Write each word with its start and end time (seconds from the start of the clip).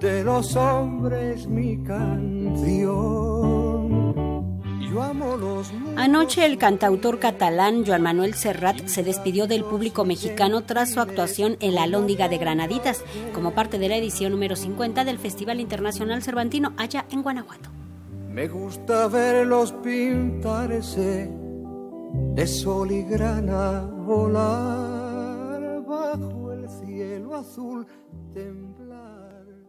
de 0.00 0.24
los 0.24 0.56
hombres 0.56 1.46
mi 1.46 1.76
canción. 1.82 3.20
Anoche 5.96 6.44
el 6.44 6.58
cantautor 6.58 7.20
catalán 7.20 7.84
Joan 7.86 8.02
Manuel 8.02 8.34
Serrat 8.34 8.86
se 8.86 9.04
despidió 9.04 9.46
del 9.46 9.64
público 9.64 10.04
mexicano 10.04 10.62
tras 10.62 10.92
su 10.92 11.00
actuación 11.00 11.56
en 11.60 11.76
la 11.76 11.86
Lóndiga 11.86 12.28
de 12.28 12.38
Granaditas, 12.38 13.04
como 13.32 13.52
parte 13.52 13.78
de 13.78 13.88
la 13.88 13.96
edición 13.96 14.32
número 14.32 14.56
50 14.56 15.04
del 15.04 15.18
Festival 15.18 15.60
Internacional 15.60 16.22
Cervantino 16.22 16.72
allá 16.76 17.06
en 17.10 17.22
Guanajuato. 17.22 17.70
Me 18.30 18.48
gusta 18.48 19.06
verlos 19.06 19.72
pintarse 19.82 21.30
de 22.34 22.46
sol 22.46 22.90
y 22.90 23.02
grana 23.02 23.82
volar 23.82 25.82
bajo 25.86 26.52
el 26.52 26.68
cielo 26.68 27.36
azul 27.36 27.86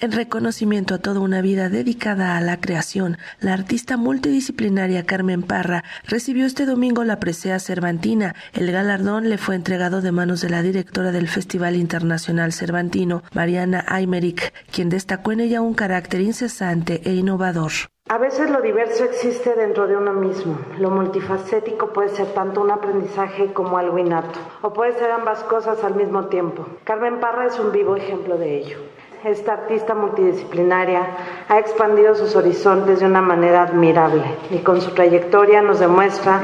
en 0.00 0.12
reconocimiento 0.12 0.94
a 0.94 0.98
toda 0.98 1.20
una 1.20 1.40
vida 1.40 1.68
dedicada 1.68 2.36
a 2.36 2.40
la 2.40 2.60
creación, 2.60 3.16
la 3.40 3.54
artista 3.54 3.96
multidisciplinaria 3.96 5.06
Carmen 5.06 5.42
Parra 5.42 5.84
recibió 6.04 6.44
este 6.46 6.66
domingo 6.66 7.04
la 7.04 7.18
presea 7.18 7.58
Cervantina. 7.58 8.34
El 8.52 8.70
galardón 8.72 9.30
le 9.30 9.38
fue 9.38 9.54
entregado 9.54 10.02
de 10.02 10.12
manos 10.12 10.40
de 10.42 10.50
la 10.50 10.62
directora 10.62 11.12
del 11.12 11.28
Festival 11.28 11.76
Internacional 11.76 12.52
Cervantino, 12.52 13.22
Mariana 13.32 13.84
Aymerich, 13.88 14.52
quien 14.70 14.90
destacó 14.90 15.32
en 15.32 15.40
ella 15.40 15.62
un 15.62 15.74
carácter 15.74 16.20
incesante 16.20 17.00
e 17.04 17.14
innovador. 17.14 17.72
A 18.08 18.18
veces 18.18 18.50
lo 18.50 18.60
diverso 18.60 19.04
existe 19.04 19.56
dentro 19.56 19.88
de 19.88 19.96
uno 19.96 20.12
mismo. 20.12 20.60
Lo 20.78 20.90
multifacético 20.90 21.92
puede 21.92 22.10
ser 22.10 22.26
tanto 22.34 22.60
un 22.60 22.70
aprendizaje 22.70 23.52
como 23.52 23.78
algo 23.78 23.98
innato, 23.98 24.38
o 24.62 24.72
puede 24.72 24.92
ser 24.92 25.10
ambas 25.10 25.42
cosas 25.44 25.82
al 25.82 25.96
mismo 25.96 26.26
tiempo. 26.26 26.66
Carmen 26.84 27.18
Parra 27.18 27.46
es 27.46 27.58
un 27.58 27.72
vivo 27.72 27.96
ejemplo 27.96 28.38
de 28.38 28.58
ello 28.58 28.78
esta 29.24 29.54
artista 29.54 29.94
multidisciplinaria 29.94 31.06
ha 31.48 31.58
expandido 31.58 32.14
sus 32.14 32.36
horizontes 32.36 33.00
de 33.00 33.06
una 33.06 33.22
manera 33.22 33.62
admirable 33.62 34.24
y 34.50 34.58
con 34.58 34.80
su 34.80 34.90
trayectoria 34.92 35.62
nos 35.62 35.80
demuestra 35.80 36.42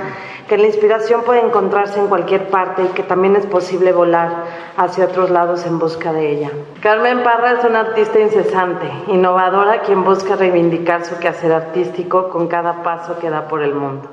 que 0.48 0.59
la 0.59 0.67
inspiración 0.67 1.23
puede 1.23 1.41
encontrarse 1.41 1.98
en 1.98 2.09
cualquier 2.09 2.48
parte 2.50 2.83
y 2.83 2.89
que 2.89 3.03
también 3.03 3.37
es 3.37 3.47
posible 3.47 3.93
volar 3.93 4.45
hacia 4.77 5.06
otros 5.06 5.31
lados 5.31 5.65
en 5.67 5.78
busca 5.78 6.12
de 6.12 6.31
ella. 6.31 6.50
Carmen 6.81 7.23
Parra 7.23 7.53
es 7.53 7.65
una 7.65 7.81
artista 7.81 8.19
incesante, 8.19 8.87
innovadora, 9.06 9.83
quien 9.83 10.05
busca 10.05 10.37
reivindicar 10.37 11.05
su 11.05 11.19
quehacer 11.19 11.53
artístico 11.53 12.28
con 12.28 12.48
cada 12.48 12.83
paso 12.83 13.19
que 13.19 13.31
da 13.31 13.48
por 13.48 13.62
el 13.62 13.75
mundo. 13.75 14.11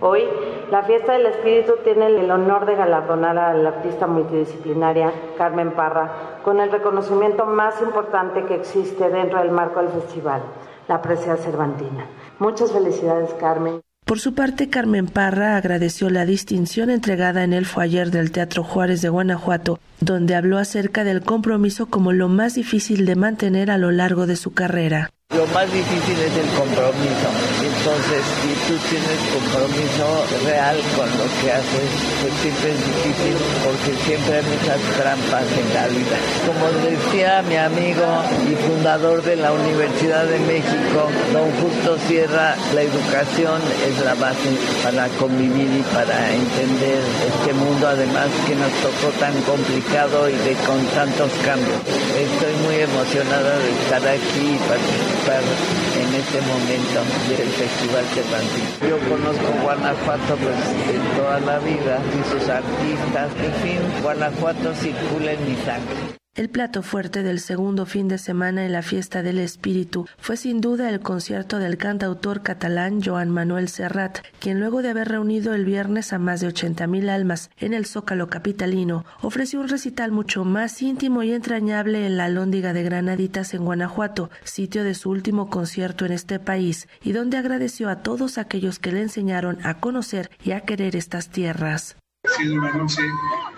Hoy, 0.00 0.24
la 0.70 0.82
Fiesta 0.82 1.12
del 1.12 1.26
Espíritu 1.26 1.74
tiene 1.84 2.06
el 2.06 2.30
honor 2.30 2.66
de 2.66 2.74
galardonar 2.74 3.38
a 3.38 3.54
la 3.54 3.68
artista 3.68 4.06
multidisciplinaria 4.06 5.12
Carmen 5.38 5.72
Parra 5.72 6.40
con 6.42 6.60
el 6.60 6.70
reconocimiento 6.70 7.46
más 7.46 7.80
importante 7.80 8.44
que 8.46 8.56
existe 8.56 9.08
dentro 9.08 9.38
del 9.38 9.50
marco 9.50 9.80
del 9.80 9.90
festival, 9.90 10.42
la 10.88 11.00
presea 11.00 11.36
cervantina. 11.36 12.06
Muchas 12.38 12.72
felicidades, 12.72 13.32
Carmen. 13.34 13.80
Por 14.04 14.20
su 14.20 14.34
parte, 14.34 14.68
Carmen 14.68 15.06
Parra 15.06 15.56
agradeció 15.56 16.10
la 16.10 16.26
distinción 16.26 16.90
entregada 16.90 17.42
en 17.42 17.52
el 17.52 17.66
foyer 17.66 18.10
del 18.10 18.30
Teatro 18.30 18.62
Juárez 18.62 19.02
de 19.02 19.08
Guanajuato, 19.08 19.80
donde 20.00 20.36
habló 20.36 20.58
acerca 20.58 21.02
del 21.02 21.22
compromiso 21.22 21.86
como 21.86 22.12
lo 22.12 22.28
más 22.28 22.54
difícil 22.54 23.04
de 23.04 23.16
mantener 23.16 23.70
a 23.70 23.78
lo 23.78 23.90
largo 23.90 24.26
de 24.26 24.36
su 24.36 24.54
carrera. 24.54 25.10
Lo 25.34 25.44
más 25.48 25.66
difícil 25.72 26.16
es 26.22 26.32
el 26.38 26.48
compromiso. 26.54 27.28
Entonces, 27.58 28.22
si 28.40 28.50
tú 28.70 28.78
tienes 28.88 29.18
compromiso 29.34 30.06
real 30.46 30.78
con 30.94 31.10
lo 31.18 31.26
que 31.42 31.50
haces, 31.50 31.90
pues 32.22 32.32
siempre 32.40 32.70
es 32.70 32.78
difícil 32.78 33.34
porque 33.66 33.90
siempre 34.06 34.38
hay 34.38 34.46
muchas 34.46 34.80
trampas 34.94 35.46
en 35.50 35.68
la 35.74 35.86
vida. 35.90 36.16
Como 36.46 36.64
decía 36.78 37.42
mi 37.42 37.56
amigo 37.56 38.06
y 38.46 38.54
fundador 38.70 39.20
de 39.24 39.34
la 39.34 39.52
Universidad 39.52 40.24
de 40.24 40.38
México, 40.46 41.10
don 41.34 41.50
Justo 41.58 41.98
Sierra, 42.06 42.54
la 42.72 42.82
educación 42.82 43.60
es 43.82 43.98
la 44.06 44.14
base 44.14 44.54
para 44.84 45.08
convivir 45.18 45.68
y 45.74 45.82
para 45.92 46.16
entender 46.32 47.02
este 47.02 47.52
mundo, 47.52 47.88
además 47.88 48.30
que 48.46 48.54
nos 48.54 48.72
tocó 48.78 49.10
tan 49.18 49.34
complicado 49.42 50.30
y 50.30 50.38
de 50.46 50.54
con 50.64 50.80
tantos 50.94 51.30
cambios. 51.44 51.82
Estoy 52.14 52.54
muy 52.62 52.76
emocionada 52.78 53.58
de 53.58 53.70
estar 53.74 54.06
aquí 54.06 54.54
y 54.54 54.58
participar 54.70 55.25
en 55.34 56.14
este 56.14 56.40
momento 56.42 57.02
del 57.28 57.48
Festival 57.48 58.04
Cervantino. 58.14 58.88
Yo 58.88 59.08
conozco 59.08 59.62
Guanajuato 59.62 60.36
pues 60.36 61.16
toda 61.16 61.40
la 61.40 61.58
vida 61.58 61.98
y 62.14 62.30
sus 62.30 62.48
artistas, 62.48 63.30
en 63.42 63.54
fin, 63.62 64.02
Guanajuato 64.02 64.74
circula 64.74 65.32
en 65.32 65.50
mi 65.50 65.56
sangre. 65.64 66.25
El 66.36 66.50
plato 66.50 66.82
fuerte 66.82 67.22
del 67.22 67.40
segundo 67.40 67.86
fin 67.86 68.08
de 68.08 68.18
semana 68.18 68.66
en 68.66 68.72
la 68.72 68.82
fiesta 68.82 69.22
del 69.22 69.38
espíritu 69.38 70.06
fue 70.18 70.36
sin 70.36 70.60
duda 70.60 70.90
el 70.90 71.00
concierto 71.00 71.58
del 71.58 71.78
cantautor 71.78 72.42
catalán 72.42 73.00
Joan 73.02 73.30
Manuel 73.30 73.70
Serrat, 73.70 74.18
quien 74.38 74.60
luego 74.60 74.82
de 74.82 74.90
haber 74.90 75.08
reunido 75.08 75.54
el 75.54 75.64
viernes 75.64 76.12
a 76.12 76.18
más 76.18 76.42
de 76.42 76.48
ochenta 76.48 76.86
mil 76.86 77.08
almas 77.08 77.48
en 77.56 77.72
el 77.72 77.86
Zócalo 77.86 78.28
capitalino, 78.28 79.06
ofreció 79.22 79.62
un 79.62 79.68
recital 79.68 80.12
mucho 80.12 80.44
más 80.44 80.82
íntimo 80.82 81.22
y 81.22 81.32
entrañable 81.32 82.04
en 82.04 82.18
la 82.18 82.28
Lóndiga 82.28 82.74
de 82.74 82.82
Granaditas 82.82 83.54
en 83.54 83.64
Guanajuato, 83.64 84.28
sitio 84.44 84.84
de 84.84 84.94
su 84.94 85.08
último 85.08 85.48
concierto 85.48 86.04
en 86.04 86.12
este 86.12 86.38
país, 86.38 86.86
y 87.02 87.12
donde 87.12 87.38
agradeció 87.38 87.88
a 87.88 88.02
todos 88.02 88.36
aquellos 88.36 88.78
que 88.78 88.92
le 88.92 89.00
enseñaron 89.00 89.56
a 89.64 89.80
conocer 89.80 90.30
y 90.44 90.50
a 90.50 90.60
querer 90.60 90.96
estas 90.96 91.30
tierras. 91.30 91.96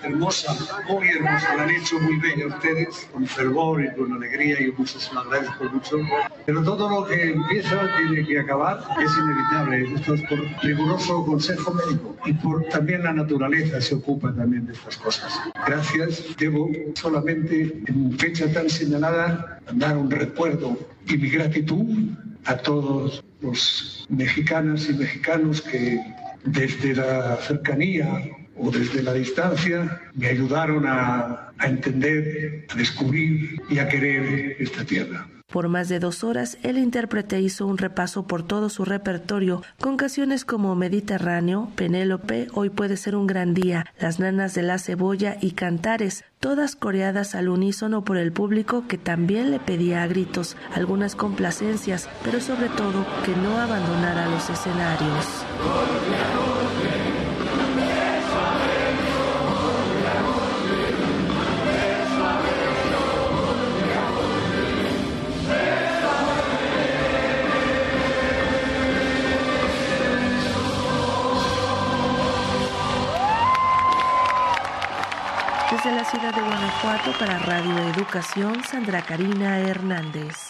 Hermosa, 0.02 0.54
muy 0.88 1.08
hermosa, 1.08 1.56
la 1.56 1.62
han 1.64 1.70
hecho 1.70 1.98
muy 2.00 2.18
bella 2.18 2.46
ustedes, 2.46 3.08
con 3.12 3.26
fervor 3.26 3.84
y 3.84 3.94
con 3.96 4.12
alegría 4.12 4.60
y 4.60 4.72
muchísimas 4.72 5.26
gracias 5.26 5.56
por 5.56 5.72
mucho. 5.72 5.96
Pero 6.46 6.62
todo 6.62 6.88
lo 6.88 7.06
que 7.06 7.30
empieza 7.30 7.88
tiene 7.96 8.26
que 8.26 8.38
acabar, 8.38 8.80
es 9.02 9.10
inevitable. 9.18 9.94
Esto 9.94 10.14
es 10.14 10.22
por 10.22 10.40
riguroso 10.62 11.24
consejo 11.24 11.74
médico 11.74 12.16
y 12.24 12.32
por 12.34 12.64
también 12.68 13.02
la 13.04 13.12
naturaleza 13.12 13.80
se 13.80 13.94
ocupa 13.94 14.32
también 14.34 14.66
de 14.66 14.72
estas 14.72 14.96
cosas. 14.96 15.32
Gracias. 15.66 16.24
Debo 16.38 16.70
solamente 16.94 17.82
en 17.86 18.18
fecha 18.18 18.52
tan 18.52 18.68
señalada 18.68 19.60
dar 19.72 19.96
un 19.96 20.10
recuerdo 20.10 20.78
y 21.06 21.16
mi 21.16 21.30
gratitud 21.30 22.12
a 22.44 22.56
todos 22.56 23.22
los 23.40 24.06
mexicanas 24.08 24.88
y 24.88 24.94
mexicanos 24.94 25.60
que 25.62 26.00
desde 26.44 26.94
la 26.94 27.36
cercanía 27.36 28.06
o 28.58 28.70
desde 28.70 29.02
la 29.02 29.12
distancia 29.12 30.00
me 30.14 30.28
ayudaron 30.28 30.84
a, 30.86 31.52
entender, 31.62 32.66
a 32.68 32.74
descubrir 32.76 33.60
y 33.68 33.78
a 33.78 33.88
querer 33.88 34.56
esta 34.58 34.84
tierra. 34.84 35.26
Por 35.50 35.68
más 35.68 35.88
de 35.88 35.98
dos 35.98 36.24
horas, 36.24 36.58
el 36.62 36.76
intérprete 36.76 37.40
hizo 37.40 37.66
un 37.66 37.78
repaso 37.78 38.26
por 38.26 38.42
todo 38.42 38.68
su 38.68 38.84
repertorio, 38.84 39.62
con 39.80 39.96
canciones 39.96 40.44
como 40.44 40.74
Mediterráneo, 40.74 41.72
Penélope, 41.74 42.48
Hoy 42.52 42.68
puede 42.68 42.98
ser 42.98 43.16
un 43.16 43.26
gran 43.26 43.54
día, 43.54 43.86
Las 43.98 44.20
nanas 44.20 44.54
de 44.54 44.62
la 44.62 44.78
cebolla 44.78 45.38
y 45.40 45.52
Cantares, 45.52 46.22
todas 46.38 46.76
coreadas 46.76 47.34
al 47.34 47.48
unísono 47.48 48.04
por 48.04 48.18
el 48.18 48.30
público 48.30 48.84
que 48.88 48.98
también 48.98 49.50
le 49.50 49.58
pedía 49.58 50.02
a 50.02 50.06
gritos 50.06 50.54
algunas 50.74 51.14
complacencias, 51.16 52.10
pero 52.22 52.42
sobre 52.42 52.68
todo 52.68 53.06
que 53.24 53.34
no 53.34 53.56
abandonara 53.56 54.28
los 54.28 54.50
escenarios. 54.50 55.24
Desde 75.88 76.02
la 76.02 76.10
ciudad 76.10 76.34
de 76.34 76.42
Guanajuato 76.42 77.12
para 77.18 77.38
Radio 77.38 77.78
Educación, 77.78 78.62
Sandra 78.62 79.00
Karina 79.00 79.58
Hernández. 79.60 80.47